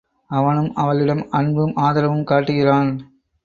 அவனும் 0.29 0.73
அவளிடம் 0.73 1.29
அன்பும் 1.29 1.73
ஆதரவும் 1.75 2.23
காட்டுகிறான். 2.23 2.91